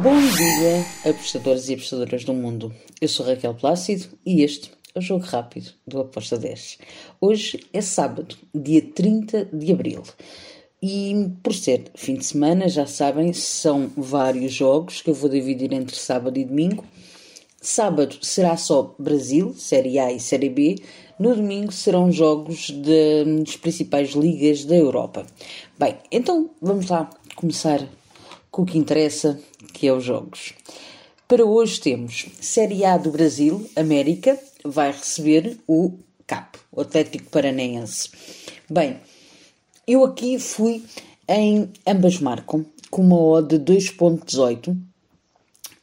Bom 0.00 0.20
dia, 0.20 1.10
apostadores 1.10 1.68
e 1.68 1.74
apostadoras 1.74 2.22
do 2.22 2.32
mundo. 2.32 2.72
Eu 3.00 3.08
sou 3.08 3.26
Raquel 3.26 3.52
Plácido 3.52 4.06
e 4.24 4.44
este 4.44 4.70
é 4.94 5.00
o 5.00 5.02
Jogo 5.02 5.24
Rápido 5.24 5.72
do 5.84 5.98
Aposta 5.98 6.38
10. 6.38 6.78
Hoje 7.20 7.58
é 7.72 7.80
sábado, 7.80 8.36
dia 8.54 8.80
30 8.80 9.46
de 9.52 9.72
abril. 9.72 10.04
E 10.80 11.32
por 11.42 11.52
ser 11.52 11.90
fim 11.96 12.14
de 12.14 12.26
semana, 12.26 12.68
já 12.68 12.86
sabem, 12.86 13.32
são 13.32 13.90
vários 13.96 14.52
jogos 14.52 15.02
que 15.02 15.10
eu 15.10 15.14
vou 15.14 15.28
dividir 15.28 15.72
entre 15.72 15.96
sábado 15.96 16.38
e 16.38 16.44
domingo. 16.44 16.84
Sábado 17.60 18.18
será 18.22 18.56
só 18.56 18.94
Brasil, 19.00 19.52
Série 19.58 19.98
A 19.98 20.12
e 20.12 20.20
Série 20.20 20.48
B. 20.48 20.76
No 21.18 21.34
domingo 21.34 21.72
serão 21.72 22.12
jogos 22.12 22.70
de, 22.70 23.24
das 23.44 23.56
principais 23.56 24.10
ligas 24.10 24.64
da 24.64 24.76
Europa. 24.76 25.26
Bem, 25.76 25.96
então 26.12 26.50
vamos 26.62 26.88
lá 26.88 27.10
começar 27.34 27.84
com 28.50 28.62
o 28.62 28.66
que 28.66 28.78
interessa, 28.78 29.40
que 29.72 29.86
é 29.86 29.92
os 29.92 30.04
jogos. 30.04 30.52
Para 31.26 31.44
hoje 31.44 31.80
temos 31.80 32.26
Série 32.40 32.84
A 32.84 32.96
do 32.96 33.10
Brasil, 33.10 33.68
América, 33.76 34.38
vai 34.64 34.90
receber 34.90 35.58
o 35.66 35.98
CAP, 36.26 36.58
o 36.72 36.80
Atlético 36.80 37.30
Paranaense. 37.30 38.10
Bem, 38.68 38.98
eu 39.86 40.04
aqui 40.04 40.38
fui 40.38 40.84
em 41.28 41.70
ambas 41.86 42.18
marcam, 42.18 42.64
com 42.90 43.02
uma 43.02 43.20
odd 43.20 43.58
de 43.58 43.74
2.18. 43.74 44.76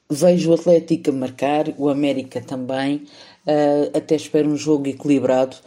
Vejo 0.10 0.52
o 0.52 0.54
Atlético 0.54 1.10
a 1.10 1.14
marcar, 1.14 1.74
o 1.78 1.90
América 1.90 2.42
também. 2.42 3.06
Uh, 3.46 3.96
até 3.96 4.16
espero 4.16 4.50
um 4.50 4.58
jogo 4.58 4.88
equilibrado 4.88 5.58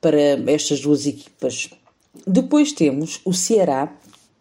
para 0.00 0.20
estas 0.50 0.80
duas 0.80 1.06
equipas. 1.06 1.70
Depois 2.26 2.72
temos 2.72 3.20
o 3.24 3.32
Ceará, 3.32 3.94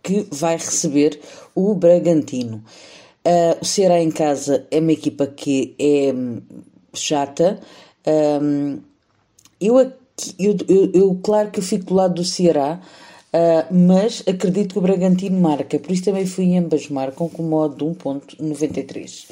que 0.03 0.27
vai 0.31 0.57
receber 0.57 1.19
o 1.53 1.73
Bragantino. 1.73 2.63
Uh, 3.25 3.57
o 3.59 3.65
Ceará 3.65 3.99
em 3.99 4.11
casa 4.11 4.67
é 4.69 4.79
uma 4.79 4.91
equipa 4.91 5.25
que 5.25 5.73
é 5.79 6.13
hum, 6.13 6.41
chata. 6.93 7.59
Um, 8.05 8.79
eu, 9.59 9.79
eu, 9.79 10.55
eu, 10.69 10.91
eu, 10.93 11.19
claro 11.23 11.49
que 11.49 11.59
eu 11.59 11.63
fico 11.63 11.85
do 11.85 11.95
lado 11.95 12.13
do 12.13 12.23
Ceará, 12.23 12.79
uh, 13.33 13.73
mas 13.73 14.23
acredito 14.27 14.73
que 14.73 14.79
o 14.79 14.81
Bragantino 14.81 15.39
marca, 15.39 15.79
por 15.79 15.91
isso 15.91 16.03
também 16.03 16.27
fui 16.27 16.45
em 16.45 16.59
ambas 16.59 16.87
marcam 16.87 17.27
com 17.27 17.41
modo 17.41 17.77
de 17.77 17.99
1.93. 17.99 19.29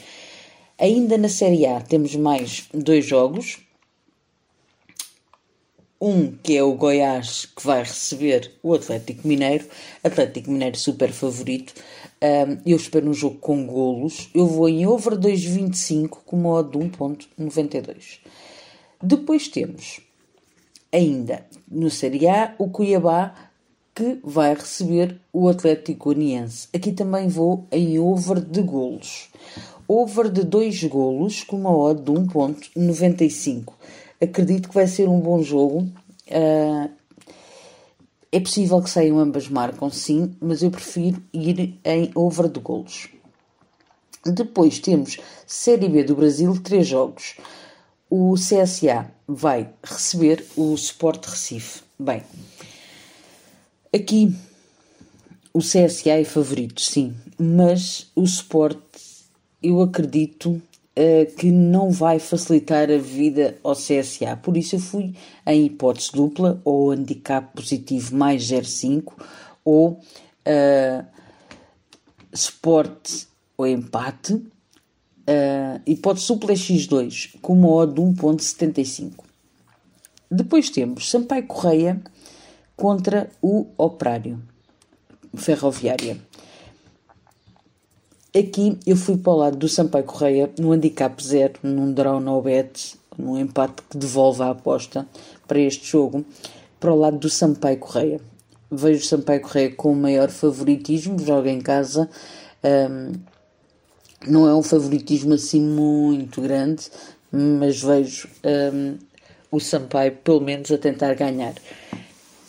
Ainda 0.80 1.16
na 1.17 1.30
Série 1.30 1.67
A 1.67 1.80
temos 1.80 2.16
mais 2.16 2.67
dois 2.73 3.05
jogos. 3.05 3.59
Um 6.06 6.34
que 6.34 6.58
é 6.58 6.62
o 6.62 6.73
Goiás, 6.73 7.46
que 7.46 7.66
vai 7.66 7.80
receber 7.80 8.52
o 8.62 8.73
Atlético 8.73 9.26
Mineiro. 9.26 9.66
Atlético 10.04 10.52
Mineiro 10.52 10.78
super 10.78 11.14
favorito. 11.14 11.73
Um, 12.22 12.58
eu 12.66 12.76
espero 12.76 13.09
um 13.09 13.14
jogo 13.14 13.38
com 13.38 13.66
golos. 13.66 14.30
Eu 14.36 14.46
vou 14.46 14.68
em 14.68 14.86
over 14.86 15.14
2.25 15.14 16.18
com 16.26 16.36
modo 16.36 16.78
de 16.78 16.86
1.92. 16.90 18.20
Depois 19.02 19.48
temos 19.48 20.02
ainda 20.92 21.46
no 21.72 21.90
Série 21.90 22.28
A 22.28 22.54
o 22.58 22.70
Cuiabá 22.70 23.34
que 23.96 24.20
vai 24.26 24.56
receber 24.56 25.22
o 25.31 25.48
Atlético 25.48 26.09
Uniense. 26.09 26.68
Aqui 26.74 26.92
também 26.92 27.30
vou 27.30 27.66
em 27.72 27.98
over 27.98 28.42
de 28.42 28.62
golos 28.62 29.30
over 29.88 30.30
de 30.30 30.44
2 30.44 30.84
golos 30.86 31.44
com 31.44 31.58
uma 31.58 31.76
odd 31.76 32.02
de 32.02 32.12
1.95. 32.12 33.74
Acredito 34.23 34.69
que 34.69 34.75
vai 34.75 34.88
ser 34.88 35.09
um 35.09 35.19
bom 35.19 35.43
jogo. 35.43 35.89
Uh, 36.27 36.89
é 38.31 38.39
possível 38.39 38.81
que 38.81 38.89
saiam 38.89 39.19
ambas 39.19 39.49
marcam, 39.49 39.89
sim, 39.89 40.35
mas 40.41 40.63
eu 40.63 40.71
prefiro 40.71 41.21
ir 41.33 41.77
em 41.83 42.09
over 42.16 42.47
de 42.47 42.59
golos. 42.59 43.09
Depois 44.25 44.79
temos 44.79 45.17
Série 45.45 45.89
B 45.89 46.03
do 46.03 46.16
Brasil, 46.16 46.57
três 46.63 46.88
jogos. 46.88 47.35
O 48.09 48.35
CSA 48.35 49.11
vai 49.27 49.69
receber 49.83 50.45
o 50.55 50.73
Sport 50.75 51.25
Recife. 51.25 51.81
Bem, 52.00 52.23
aqui 53.94 54.33
o 55.53 55.59
CSA 55.59 56.12
é 56.12 56.23
favorito, 56.23 56.81
sim, 56.81 57.13
mas 57.38 58.09
o 58.16 58.23
Sport 58.23 58.79
eu 59.62 59.81
acredito 59.81 60.62
uh, 60.98 61.36
que 61.36 61.52
não 61.52 61.92
vai 61.92 62.20
facilitar 62.20 62.90
a 62.90 62.98
vida 62.98 63.58
ao 63.64 63.74
CSA. 63.74 64.38
Por 64.42 64.58
isso 64.58 64.76
eu 64.76 64.80
fui 64.80 65.14
em 65.46 65.66
hipótese 65.66 66.12
dupla, 66.12 66.62
ou 66.64 66.92
handicap 66.92 67.54
positivo 67.56 68.16
mais 68.16 68.44
0,5, 68.44 69.14
ou 69.64 70.00
uh, 70.48 71.06
ou 73.58 73.68
empate. 73.68 74.34
Uh, 74.34 75.80
hipótese 75.86 76.28
dupla 76.28 76.52
é 76.52 76.56
X2, 76.56 77.36
com 77.42 77.54
uma 77.54 77.70
odd 77.70 77.94
de 77.94 78.02
1.75. 78.02 79.24
Depois 80.30 80.70
temos 80.70 81.10
Sampaio 81.10 81.46
Correia 81.46 82.02
contra 82.75 83.30
o 83.42 83.68
Operário 83.78 84.42
Ferroviária. 85.36 86.18
Aqui 88.35 88.79
eu 88.88 88.95
fui 88.95 89.16
para 89.16 89.31
o 89.31 89.35
lado 89.35 89.57
do 89.57 89.69
Sampaio 89.69 90.05
Correia 90.05 90.49
no 90.57 90.71
handicap 90.71 91.23
zero, 91.23 91.53
num 91.61 91.94
draw 91.94 92.19
no 92.19 92.41
bet, 92.41 92.95
num 93.16 93.38
empate 93.38 93.83
que 93.88 93.95
devolve 93.95 94.41
a 94.41 94.49
aposta 94.49 95.07
para 95.47 95.59
este 95.59 95.85
jogo, 95.91 96.25
para 96.79 96.91
o 96.91 96.97
lado 96.97 97.19
do 97.19 97.29
Sampaio 97.29 97.77
Correia. 97.77 98.19
Vejo 98.71 99.03
o 99.03 99.05
Sampaio 99.05 99.39
Correia 99.39 99.75
com 99.75 99.91
o 99.91 99.95
maior 99.95 100.31
favoritismo, 100.31 101.19
joga 101.19 101.51
em 101.51 101.61
casa. 101.61 102.09
Um, 102.63 103.11
não 104.27 104.50
é 104.50 104.55
um 104.55 104.63
favoritismo 104.63 105.35
assim 105.35 105.61
muito 105.61 106.41
grande, 106.41 106.89
mas 107.31 107.83
vejo 107.83 108.27
um, 108.73 108.97
o 109.51 109.59
Sampaio 109.59 110.13
pelo 110.23 110.41
menos 110.41 110.71
a 110.71 110.77
tentar 110.79 111.13
ganhar. 111.13 111.53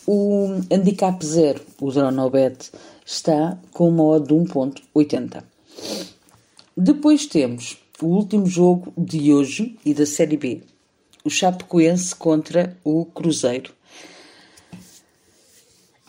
O 0.07 0.47
handicap 0.71 1.23
zero, 1.23 1.61
o 1.79 1.91
draw 1.91 2.09
no 2.09 2.27
bet, 2.31 2.71
está 3.05 3.55
com 3.71 3.89
uma 3.89 4.03
odd 4.03 4.27
de 4.27 4.33
1.80. 4.33 5.54
Depois 6.77 7.25
temos 7.25 7.77
o 8.01 8.07
último 8.07 8.45
jogo 8.45 8.91
de 8.97 9.31
hoje 9.31 9.77
e 9.85 9.93
da 9.93 10.05
Série 10.05 10.35
B. 10.35 10.61
O 11.23 11.29
Chapecoense 11.29 12.13
contra 12.13 12.75
o 12.83 13.05
Cruzeiro. 13.05 13.71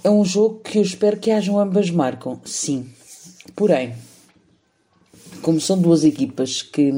É 0.03 0.10
um 0.10 0.25
jogo 0.25 0.59
que 0.59 0.78
eu 0.78 0.82
espero 0.82 1.21
que 1.21 1.31
hajam 1.31 1.60
ambas 1.60 1.88
marcam, 1.88 2.41
sim. 2.44 2.91
Porém, 3.55 3.94
como 5.41 5.60
são 5.60 5.81
duas 5.81 6.03
equipas 6.03 6.62
que 6.62 6.91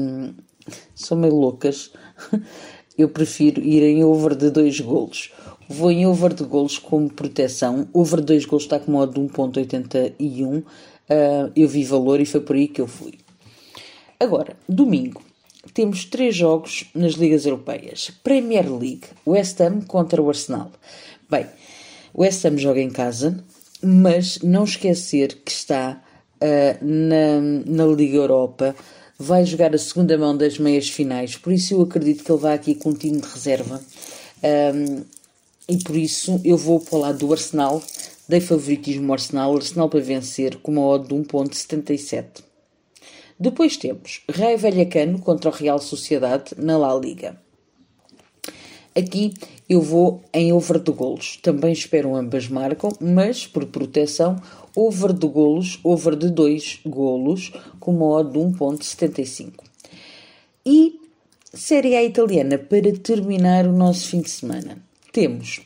são 0.95 1.15
meio 1.15 1.35
loucas, 1.35 1.91
eu 2.97 3.07
prefiro 3.07 3.61
ir 3.61 3.83
em 3.83 4.03
over 4.03 4.35
de 4.35 4.49
dois 4.49 4.79
golos. 4.79 5.31
Vou 5.69 5.91
em 5.91 6.07
over 6.07 6.33
de 6.33 6.43
golos 6.43 6.79
como 6.79 7.07
proteção. 7.07 7.87
Over 7.93 8.19
de 8.21 8.25
dois 8.25 8.45
golos 8.45 8.63
está 8.63 8.79
com 8.79 8.91
modo 8.93 9.13
de 9.13 9.19
1.81 9.31 10.57
uh, 10.57 10.63
eu 11.55 11.67
vi 11.67 11.83
valor 11.83 12.19
e 12.19 12.25
foi 12.25 12.41
por 12.41 12.55
aí 12.55 12.67
que 12.67 12.81
eu 12.81 12.87
fui. 12.87 13.13
Agora, 14.19 14.57
domingo, 14.67 15.21
temos 15.73 16.03
três 16.05 16.35
jogos 16.35 16.85
nas 16.93 17.13
ligas 17.13 17.45
europeias. 17.45 18.11
Premier 18.23 18.69
League, 18.69 19.05
West 19.25 19.61
Ham 19.61 19.81
contra 19.81 20.21
o 20.21 20.27
Arsenal. 20.27 20.71
Bem, 21.29 21.45
o 22.13 22.21
West 22.21 22.43
Ham 22.43 22.57
joga 22.57 22.81
em 22.81 22.89
casa, 22.89 23.43
mas 23.81 24.39
não 24.39 24.65
esquecer 24.65 25.35
que 25.45 25.51
está 25.51 26.03
uh, 26.41 26.85
na, 26.85 27.39
na 27.65 27.85
Liga 27.85 28.17
Europa, 28.17 28.75
vai 29.17 29.45
jogar 29.45 29.73
a 29.73 29.77
segunda 29.77 30.17
mão 30.17 30.35
das 30.35 30.57
meias 30.59 30.89
finais, 30.89 31.35
por 31.35 31.53
isso 31.53 31.73
eu 31.73 31.81
acredito 31.81 32.23
que 32.23 32.31
ele 32.31 32.41
vai 32.41 32.55
aqui 32.55 32.75
com 32.75 32.89
um 32.89 32.93
time 32.93 33.21
de 33.21 33.27
reserva. 33.27 33.81
Um, 34.73 35.03
e 35.67 35.77
por 35.77 35.95
isso 35.95 36.41
eu 36.43 36.57
vou 36.57 36.79
para 36.79 36.95
o 36.95 36.99
lado 36.99 37.19
do 37.19 37.31
Arsenal, 37.31 37.81
Dei 38.29 38.39
favoritismo 38.39 39.07
ao 39.07 39.13
Arsenal, 39.13 39.55
Arsenal 39.55 39.89
para 39.89 40.01
vencer 40.01 40.57
com 40.57 40.73
uma 40.73 40.85
odd 40.85 41.07
de 41.07 41.15
1.77. 41.15 42.48
Depois 43.39 43.77
temos 43.77 44.21
Rei 44.29 44.57
Velhacano 44.57 45.19
contra 45.19 45.49
o 45.49 45.53
Real 45.53 45.79
Sociedade 45.79 46.51
na 46.57 46.77
La 46.77 46.93
Liga. 46.93 47.39
Aqui 48.93 49.33
eu 49.69 49.81
vou 49.81 50.21
em 50.33 50.51
over 50.51 50.79
de 50.79 50.91
golos. 50.91 51.37
Também 51.37 51.71
espero 51.71 52.15
ambas 52.15 52.49
marcam, 52.49 52.91
mas 52.99 53.47
por 53.47 53.65
proteção, 53.67 54.41
over 54.75 55.13
de 55.13 55.27
golos, 55.27 55.79
over 55.83 56.17
de 56.17 56.29
2 56.29 56.81
golos, 56.85 57.53
com 57.79 57.95
uma 57.95 58.07
odd 58.07 58.33
de 58.33 58.39
1.75. 58.39 59.63
E 60.65 60.99
Série 61.53 61.95
A 61.95 62.03
italiana 62.03 62.57
para 62.57 62.91
terminar 62.97 63.65
o 63.65 63.71
nosso 63.71 64.09
fim 64.09 64.21
de 64.21 64.29
semana. 64.29 64.77
Temos 65.13 65.61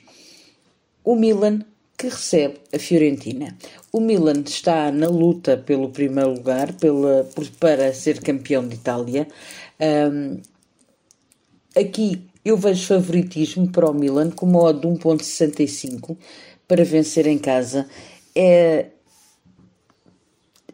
o 1.03 1.15
Milan 1.15 1.65
que 2.03 2.09
recebe 2.09 2.55
a 2.73 2.77
Fiorentina. 2.77 3.57
O 3.89 4.01
Milan 4.01 4.43
está 4.45 4.91
na 4.91 5.07
luta 5.07 5.55
pelo 5.55 5.89
primeiro 5.89 6.33
lugar 6.33 6.73
pela, 6.73 7.25
para 7.57 7.93
ser 7.93 8.19
campeão 8.19 8.67
de 8.67 8.75
Itália. 8.75 9.25
Um, 9.79 10.41
aqui 11.73 12.27
eu 12.43 12.57
vejo 12.57 12.87
favoritismo 12.87 13.71
para 13.71 13.89
o 13.89 13.93
Milan 13.93 14.31
com 14.31 14.45
uma 14.45 14.63
odd 14.63 14.81
de 14.81 14.87
1.65 14.87 16.17
para 16.67 16.83
vencer 16.83 17.25
em 17.25 17.37
casa. 17.37 17.87
É, 18.35 18.87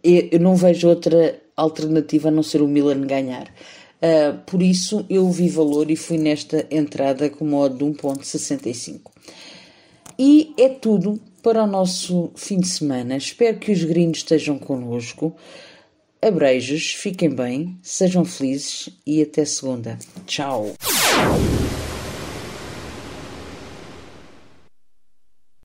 é, 0.03 0.35
eu 0.35 0.39
não 0.39 0.55
vejo 0.55 0.89
outra 0.89 1.39
alternativa 1.55 2.29
a 2.29 2.31
não 2.31 2.41
ser 2.41 2.63
o 2.63 2.67
Milan 2.67 3.01
ganhar. 3.01 3.53
Uh, 4.01 4.39
por 4.47 4.63
isso 4.63 5.05
eu 5.09 5.29
vi 5.29 5.47
valor 5.47 5.91
e 5.91 5.95
fui 5.95 6.17
nesta 6.17 6.65
entrada 6.71 7.29
com 7.29 7.45
modo 7.45 7.77
de 7.77 7.85
1.65. 7.99 9.18
E 10.21 10.53
é 10.57 10.67
tudo 10.67 11.17
para 11.41 11.63
o 11.63 11.67
nosso 11.67 12.29
fim 12.35 12.59
de 12.59 12.67
semana. 12.67 13.15
Espero 13.15 13.57
que 13.57 13.71
os 13.71 13.81
gringos 13.85 14.17
estejam 14.17 14.59
connosco. 14.59 15.33
Abreijos, 16.21 16.91
fiquem 16.91 17.29
bem, 17.29 17.79
sejam 17.81 18.25
felizes 18.25 18.89
e 19.07 19.21
até 19.21 19.45
segunda. 19.45 19.97
Tchau! 20.25 20.73